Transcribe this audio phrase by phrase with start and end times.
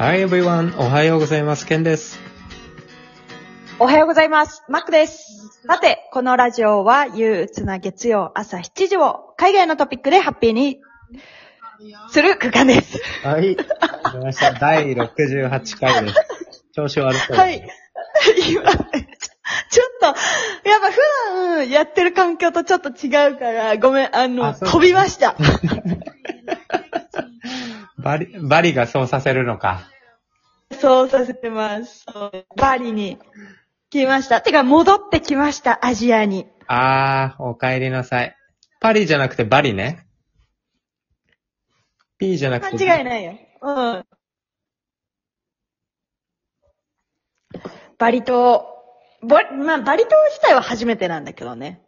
[0.00, 0.74] Hi everyone!
[0.78, 1.66] おはようございます。
[1.66, 2.18] ケンです。
[3.78, 4.62] おはようございます。
[4.66, 5.60] マックです。
[5.66, 10.80] さて、このラジオは憂鬱な月曜朝7時を海外のトピックでハッピーに
[12.08, 12.98] する空間です。
[13.22, 13.56] はい。
[13.56, 13.62] 来
[14.22, 14.54] ました。
[14.54, 16.64] 第68回です。
[16.72, 17.36] 調子悪そう。
[17.36, 17.62] はい。
[18.50, 18.84] 今、ちょっ
[20.00, 20.98] と、やっぱ普
[21.58, 25.36] 段やってる環境とちょっと違うから、ごめん、あの、あ飛びました。
[28.02, 29.88] バリ、バリがそうさせるのか。
[30.80, 32.06] そうさせてます。
[32.56, 33.18] バリに
[33.90, 34.40] 来ました。
[34.40, 36.46] てか、戻ってきました、アジアに。
[36.66, 38.36] あー、お帰りなさい。
[38.80, 40.06] パリじゃなくてバリね。
[42.18, 42.84] P じゃなくて。
[42.84, 43.34] 間違いないよ。
[43.62, 44.04] うん。
[47.98, 48.64] バリ島、
[49.22, 51.82] ぼまあ、バリ島自体は初めてなんだけどね。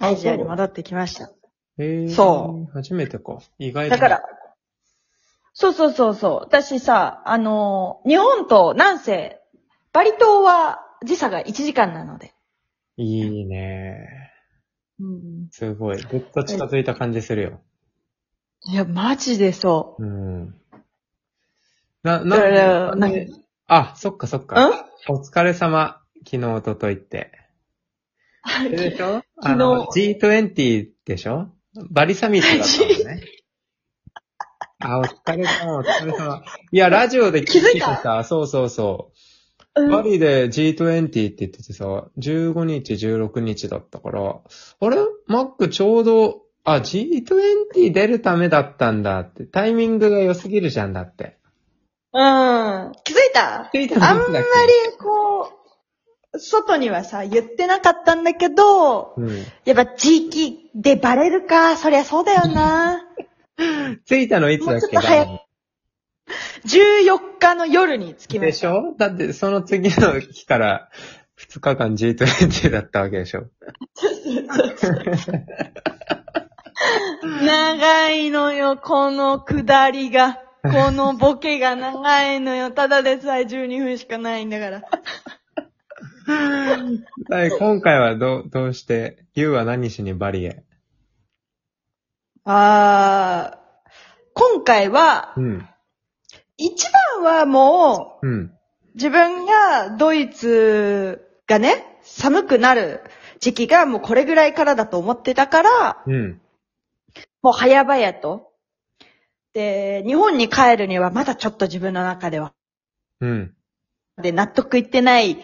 [0.00, 1.30] あアジアに戻ってきました。
[1.78, 3.38] へーそ初めてか。
[3.58, 4.22] 意外だから、
[5.60, 6.32] そうそうそうそう。
[6.42, 9.40] 私さ、あのー日本と南西、
[9.92, 12.32] バリ島は時差が1時間なので。
[12.96, 14.30] いいね
[15.00, 15.96] うん、すごい。
[16.02, 17.60] ぐっと近づいた感じするよ。
[18.66, 20.54] いや、マジでそうん。
[22.04, 23.28] な、だからな、なんで？
[23.66, 24.46] あ、そっかそっう。
[24.46, 24.68] か。
[24.68, 24.72] ん？
[25.08, 26.00] お疲れ様。
[26.24, 27.32] 昨日、おとといって。
[28.44, 29.50] それでしょ昨日？
[29.52, 31.48] あの、G20 でしょ？
[31.90, 33.22] バリサミットだったのね。
[34.80, 36.42] あ、お疲れ様、お疲れ様。
[36.70, 37.96] いや、ラジオで聞いて気づいた？
[37.96, 39.18] さ、そうそうそう。
[39.82, 41.84] うんバリで G20 って言っててさ、
[42.18, 44.96] 15日、16日だったから、あれ？
[45.28, 49.44] マックちょうど、あ、G20 出るためだったんだって。
[49.44, 51.36] タイミングが良すぎるじゃんだって。
[52.12, 52.92] うん。
[53.04, 53.68] 気づいた？
[53.70, 54.34] 気づいたあんまり
[54.98, 55.52] こ
[56.34, 59.44] う、外にはさ、言ってなかったんだけど、うん。
[59.64, 63.04] やっぱ地域でバレるか、そりゃそうだよな。
[64.06, 64.80] 着いたのいつだっけ？
[64.80, 65.30] もうちょっと早く
[66.66, 68.74] 14日の夜に着きまでしした。
[68.74, 68.94] ょ？
[68.98, 70.90] だってその次の日から
[71.38, 73.46] 2日間 G20 だったわけでしょ？
[77.44, 80.40] 長いのよ、この下りが。
[80.62, 82.70] このボケが長いのよ。
[82.72, 84.82] ただでさえ12分しかないんだから。
[87.30, 90.64] はい今回はどう、どうして、ユウは何しにバリへ？
[92.50, 93.90] あー、
[94.32, 95.68] 今回は、うん。
[96.56, 96.86] 一
[97.20, 98.52] 番はもう、うん。
[98.94, 103.02] 自分がドイツがね、寒くなる
[103.38, 106.40] 時期がもうこれぐらいからだと思ってたから、うん。
[107.42, 108.50] もう早々と。
[109.52, 112.54] で、日本に帰るにはまだちょっと自分の中では、
[113.20, 113.54] うん。
[114.22, 115.36] で、納得いってない、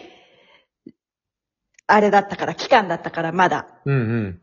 [1.85, 3.95] あれだったから、期間だったからまだ、うん。
[3.95, 4.41] うん。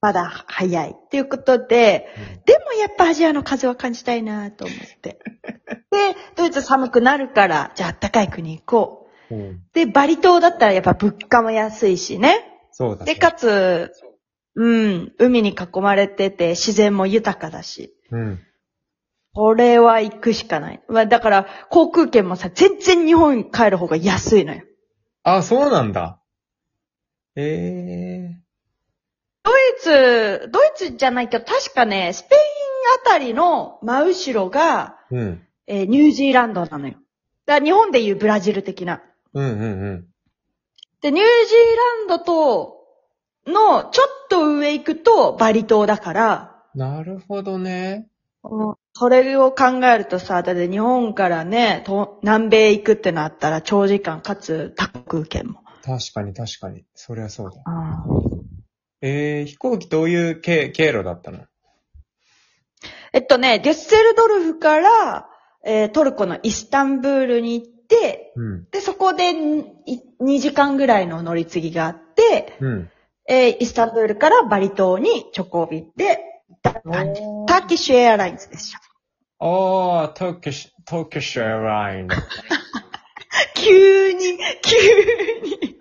[0.00, 0.90] まだ早い。
[0.90, 2.08] っていうことで、
[2.44, 5.18] でもやっぱアジアの風は感じたいなと思って。
[5.90, 9.34] で、ドイツ寒くなるから、じゃあ暖かい国行こう。
[9.34, 9.62] うん。
[9.72, 12.44] で、バリ島だったらやっぱ物価も安いしね。
[12.70, 13.14] そうだ、ね。
[13.14, 13.92] で、かつ、
[14.54, 17.94] うん、海に囲まれてて自然も豊かだし。
[18.10, 18.40] うん。
[19.34, 20.82] これは行くしかない。
[20.88, 24.62] まあ、だから、航空券もさ、全然日本に帰る方が安いのよ。
[25.22, 26.20] あ、そうなんだ。
[27.36, 28.47] ええ
[29.48, 32.38] ドイツ、ドイツじゃないけど、確かね、スペイン
[33.06, 35.16] あたりの真後ろが、ー。
[35.16, 35.42] うん。
[35.66, 36.94] えーニュージーランドなのよ。
[37.46, 39.02] だから日本でいうブラジル的な。
[39.32, 40.06] うんうんうん。
[41.00, 42.78] で、ニュージーランドと、
[43.46, 48.08] の、ちょっと上行くとバリ島だから、なるほどね。
[48.92, 55.62] それを考えるとさ、だって日本からね、と南米行くってなったら長時間かつ高空券も。
[55.82, 56.84] 確かに確かに。
[56.94, 57.62] そりゃそうだ。
[59.00, 61.44] えー、飛行機どういう経経路だったの？
[63.12, 65.28] えっとね、デュッセルドルフから、
[65.64, 68.66] えートルコのイスタンブールに行って、うん。
[68.70, 72.90] で、そこで2時間ぐらいの乗り継ぎがあって、うん。
[73.28, 76.18] えーイスタンブールからバリ島に直行便で
[76.48, 77.20] 行った感じ。
[77.22, 78.80] おーターキッシュエアラインズでした。
[79.40, 82.08] ああ、トーキッシュ、トーキッシュエアライン。
[83.54, 84.76] 急に、急
[85.44, 85.78] に。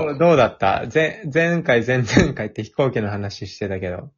[0.00, 0.18] そう。
[0.18, 0.84] どうだった？
[0.92, 3.96] 前、前回、前々回って飛行機の話してたけど。
[3.96, 4.10] ト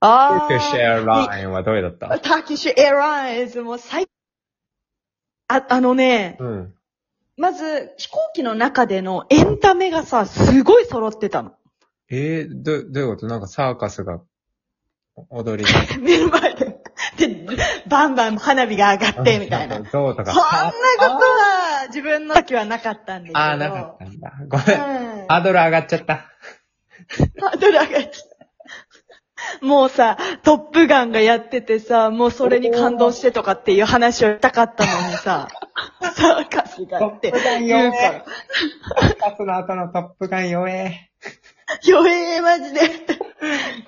[0.00, 2.18] あーキッシュエアラインはどうだった？
[2.18, 4.06] ターキッシュエアラインズもう最、
[5.48, 6.74] あ、あのね、うん。
[7.36, 11.52] まず飛行機の中でのエンタメがさ、すごい揃ってたの。
[12.10, 13.26] えー、ど、どういうこと？
[13.26, 14.20] なんかサーカスが
[15.30, 16.76] 踊り 目の前で。
[17.18, 17.46] で、
[17.88, 19.76] バンバン花火が上がって、みたいな。
[19.76, 20.32] そんなこどうとか。
[20.32, 20.72] とは
[21.88, 23.38] 自分の時はなかったんですけど。
[23.38, 24.32] ああ、なかったんだ。
[24.48, 25.20] ごめん。
[25.20, 25.26] うん。
[25.26, 26.14] ハードル上がっちゃった。
[26.16, 28.36] ハードル上がっちゃった
[29.60, 35.48] もうさ、トップガンがやっててさ、もうそれに感動してとかっていう話をしたかったのにさ、
[36.14, 38.24] サーカスがって言うから。
[39.30, 41.10] カスの後のトップガン弱え。
[41.82, 42.80] 弱え、マジで。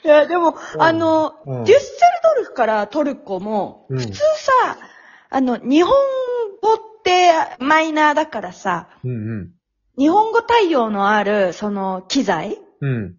[0.04, 4.22] いや、でも、うんあの、うんデュッセルドルフからトルコも、うん普通さ、
[5.30, 5.92] あの、日本
[6.62, 6.88] 語って
[7.58, 9.50] マイナーだからさ、うん
[9.98, 12.88] 日本語対応のある、その、機材うん。
[12.88, 13.14] うん。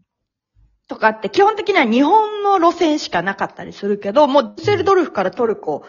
[0.87, 5.83] とかって基本的には日本の路線しかなかったりするけど、もうデュッセルドルフからトルコ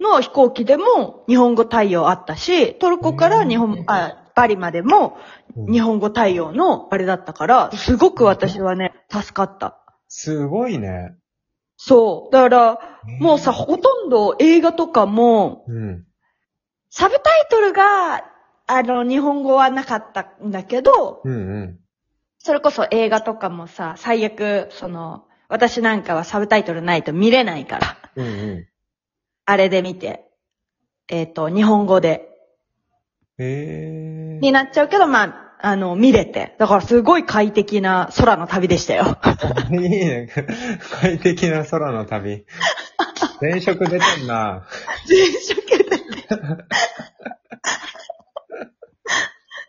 [0.00, 5.16] の飛行機でも日本語対応あったし、トルコから日本、あ、バリまでも
[5.56, 9.78] うん日本語対応のあれだったから、すごく私はね、助かった。
[10.08, 11.14] すごいね。
[11.76, 12.32] そう。
[12.32, 12.78] だから、
[13.20, 16.04] もうさ、ほとんど映画とかも、うん。
[16.96, 18.24] サブタイトルが、
[18.68, 21.78] あの、日本語はなかったんだけど、うんうん。
[22.38, 28.68] それこそ映画とかもさ、最悪、その、私なんかはサブタイトルないと見れないから、うんう
[29.44, 30.30] あれで見て、
[31.08, 32.28] えっ、と、日本語で、
[33.40, 33.42] ん。
[33.42, 34.38] へえ。
[34.40, 36.54] になっちゃうけど、まあ、あの、見れて。
[36.60, 39.18] だからすごい快適な空の旅でしたよ。
[39.72, 40.28] いいね。
[41.00, 42.46] 快適な空の旅。
[43.40, 44.62] 前職出てんな。
[45.08, 45.63] 全色で。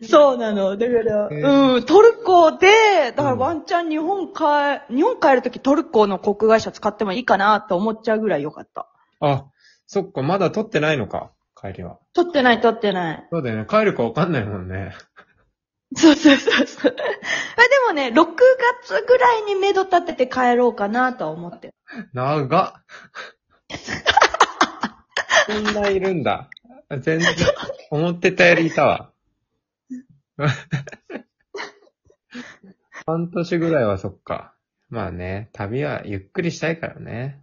[0.03, 0.77] そうなの。
[0.77, 8.87] だから、へーうん、トルコで、だからうんワンチャン日本帰、日本帰るときトルコの航空会社使ってもいいかなと思っちゃうぐらい良かった。
[9.21, 9.45] あ、
[9.87, 11.97] そっか、まだ撮ってないのか、帰りは。
[12.13, 13.27] 撮ってない撮ってない。
[13.31, 13.65] そうだよね。
[13.69, 14.93] 帰るかわかんないもんね。
[15.95, 16.95] そうそうそうそう。
[16.95, 16.99] あで
[17.87, 18.25] もね、6
[18.83, 21.73] 月ぐらいに目処立てて帰ろうかなとは思ってる。
[22.13, 22.73] 長っ。
[25.45, 26.49] そんないるんだ。
[27.01, 27.27] 全然、
[27.91, 29.11] 思ってたよりいたわ。
[33.05, 34.53] 半年ぐらいはそっか。
[34.89, 37.41] まあね、旅はゆっくりしたいからね。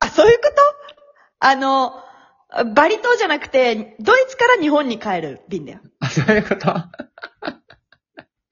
[0.00, 0.54] あ、そういうこと？
[1.40, 1.92] あの、
[2.74, 5.80] バリ島じゃなくて、ドイツから日本に帰る便だよ。
[6.00, 6.74] あ、そういうこと？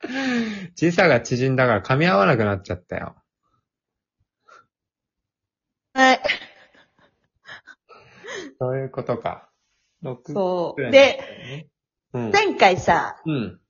[0.74, 3.16] 時差が縮んだから噛み合わなくなっちゃったよ。
[5.92, 6.20] はい。
[8.60, 9.48] そういうことか。
[10.04, 10.90] 6そう。
[10.90, 11.66] で、
[12.12, 12.30] うん。
[12.30, 13.60] 前回さ、うん。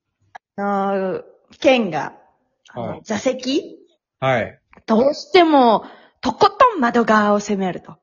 [0.57, 1.23] あの、
[1.59, 2.13] ケンが、
[2.73, 3.79] はい座席？
[4.19, 4.59] はい。
[4.85, 5.85] どうしても、
[6.21, 7.97] とことん窓側を攻めると。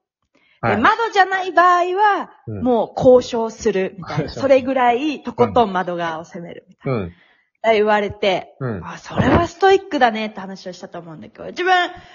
[0.60, 0.76] はい。
[0.76, 4.30] で窓じゃない場合は、うんもう交渉するみたいな。
[4.30, 6.98] それぐらい、とことん窓側を攻めるみたいな。
[7.00, 7.12] うん。
[7.64, 8.84] 言われて、うん。
[8.84, 11.72] あ、それはストイックだねって話をしたと思うんだけど、自分、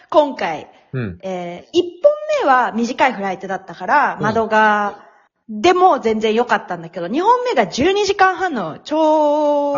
[0.09, 1.19] 今回、うん。
[1.21, 2.12] えー、一本
[2.43, 5.03] 目は短いフライトだったから、うん窓側
[5.49, 9.75] でも全然良かったんだけど、二本目が12時間半の超。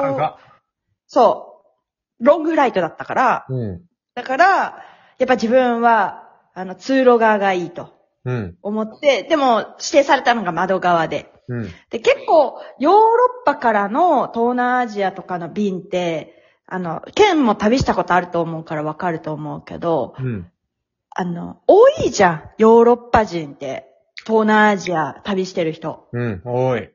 [1.08, 1.64] そ
[2.20, 3.82] う、ロングフライトだったから、うん。
[4.14, 4.46] だから、
[5.18, 7.90] やっぱ自分は、あの、通路側がいいと
[8.26, 8.58] うん。
[8.62, 11.32] 思って、でも指定されたのが窓側で。
[11.48, 11.64] うん。
[11.90, 13.02] で、結構、ヨーロ
[13.42, 20.52] ッパからの東南アジアとかの便って、あの、県も旅したことあると思うからわかると思うけど、うん。
[21.18, 22.50] あの、多いじゃん。
[22.58, 23.88] ヨーロッパ人って。
[24.26, 26.10] 東南アジア旅してる人。
[26.12, 26.42] うん。
[26.44, 26.90] おい。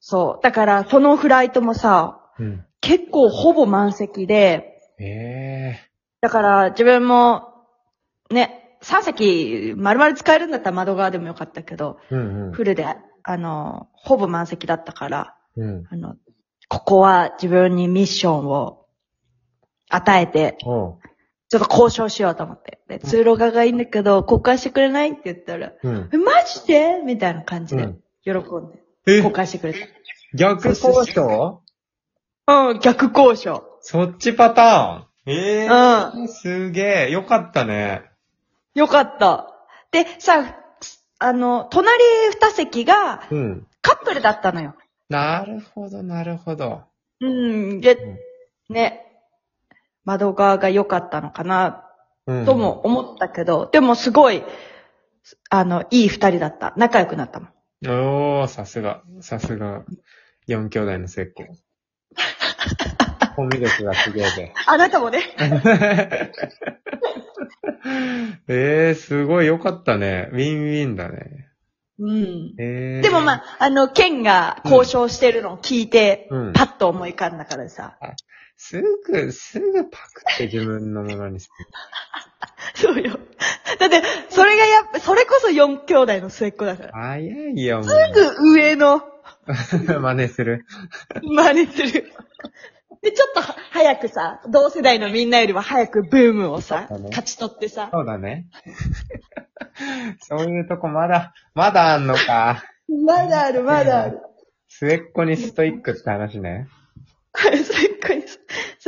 [0.00, 0.42] そう。
[0.42, 2.64] だから、そのフライトもさ、うん。
[2.82, 5.88] 結構ほぼ満席で、ええ
[6.20, 7.64] だから自分も、
[8.30, 12.52] ね、3席丸々使えるんだったら窓側でもよかったけど、うんうん。
[12.52, 12.84] フルで、
[13.22, 15.84] あの、ほぼ満席だったから、うん。
[15.90, 16.16] あの、
[16.68, 18.86] ここは自分にミッションを
[19.88, 20.58] 与えて。
[21.50, 22.80] ちょっと交渉しようと思って。
[22.88, 26.10] で、通路側がいいんだけど、交換してくれないって言ったら、うん。
[26.12, 27.00] えマジで？
[27.04, 29.16] みたいな感じでうん、喜んで、え？
[29.16, 29.78] 交換してくれた。
[30.34, 31.62] 逆交渉？
[32.46, 33.64] うん、逆交渉。
[33.80, 36.28] そっちパターンええうん。
[36.28, 37.10] すげえ。
[37.10, 38.02] よかったね。
[38.74, 39.54] よかった。
[39.90, 40.56] で、さ、
[41.18, 41.98] あの、隣
[42.30, 43.66] 二席がうん。
[43.80, 44.74] カップルだったのよ。
[45.08, 46.82] なるほど、なるほど。
[47.20, 48.18] うん、で、
[48.68, 49.07] ね、
[50.08, 51.84] 窓側が良かったのかな、
[52.26, 52.46] うん。
[52.46, 54.42] とも思ったけど、でもすごい、
[55.50, 56.72] あの、いい二人だった。
[56.78, 57.50] 仲良くなったもん。
[57.86, 59.02] おー、さすが。
[59.20, 59.84] さすが。
[60.46, 61.50] 四兄弟の設計。
[63.36, 64.54] コミュ力がすげえで。
[64.66, 65.20] あなたもね。
[68.48, 70.30] ええすごいよかったね。
[70.32, 71.50] ウィンウィンだね。
[71.98, 72.54] うん。
[72.58, 77.98] ええでもまあ、あの、ケンが交渉してるのを聞いて、うんパッと思い浮かんだからさ。
[78.58, 81.48] すぐ、すぐパクって自分のものにす
[82.74, 83.18] そうよ。
[83.78, 86.88] だって、それがやっぱ、それこそ四兄弟の末っ子だから。
[86.88, 86.92] る。
[86.94, 89.02] 早いよ、もすぐ上のう。
[90.00, 90.66] 真似する。
[91.22, 92.12] 真似する。
[93.00, 97.88] で、ちょっとは早くさ、同世代のみんなよりは早くブームをさ、そうだね勝ち取ってさ。
[97.92, 98.46] そうだね。
[100.20, 102.64] そういうとこまだ、まだあんのか。
[103.06, 104.20] まだある、まだある。
[104.66, 106.66] 末っ子にストイックって話ね。
[107.34, 108.27] そういうこと、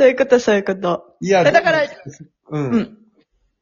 [0.01, 1.15] そういうこと、そういうこと。
[1.21, 1.87] いや、えだからう。
[2.49, 2.97] うんん。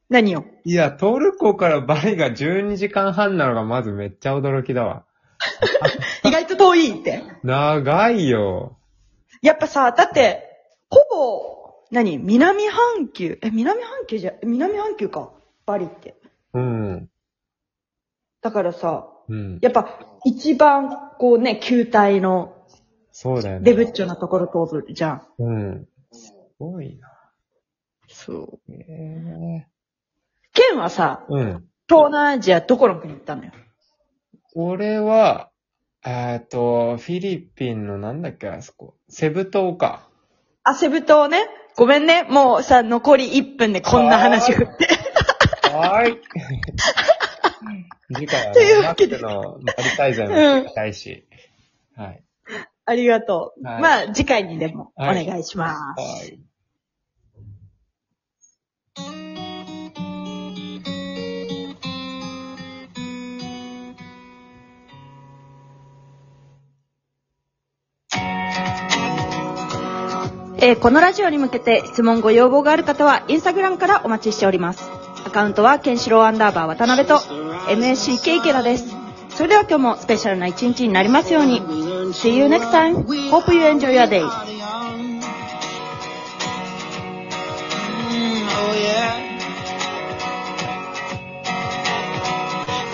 [0.08, 0.46] 何よ。
[0.64, 5.04] いや、トルコからバリが12時間半なのがまずめっちゃ驚きだわ。
[6.24, 7.22] 意外と遠いって。
[7.42, 8.78] 長いよ。
[9.42, 10.48] やっぱさ、だって、
[10.88, 12.16] ほぼ、何？
[12.16, 13.38] 南半球？
[13.42, 15.34] え、南半球じゃ、南半球か。
[15.66, 16.14] バリって。
[16.54, 17.10] うん。
[18.40, 19.58] だからさ、うん。
[19.60, 22.56] やっぱ、一番、こうね、球体の、
[23.12, 23.64] そうだよね。
[23.64, 25.22] デブッチョなところ通るじゃん。
[25.38, 25.88] うん。
[26.60, 27.08] すごいな。
[28.06, 28.72] そう。
[28.72, 29.66] え
[30.52, 31.64] ケンはさ、ー、うん。
[31.88, 33.52] 東南アジアどこの国行ったのよ？
[34.54, 35.48] 俺は、
[36.04, 38.94] えっと、フィリピンのなんだっけ、あそこ。
[39.08, 40.06] セブ島か。
[40.62, 41.46] あ、セブ島ね。
[41.76, 42.24] ごめんね。
[42.24, 44.86] もうさ、残り1分でこんな話振って。
[45.72, 46.20] はーい。
[48.14, 51.26] 次回はというね、マッわけでクのバリ滞在も聞きたいし。
[51.96, 52.22] はい。
[52.84, 53.66] ありがとう。
[53.66, 56.00] はいまあ、次回にでもおはい願いします。
[56.00, 56.49] はい。
[70.62, 74.90] えーこのラジオに向けて質問ご要望がある方は、インスタグラムからお待ちしております。
[75.24, 77.16] アカウントは、ケンシロウアンダーバー渡辺と、
[77.68, 78.84] NSCK 池田です。
[79.30, 81.62] それでは今日もスペシャルな一日になりますように。
[82.12, 83.06] See you next time.
[83.30, 84.22] Hope you enjoy your day.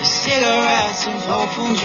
[0.04, 1.20] Cigarettes and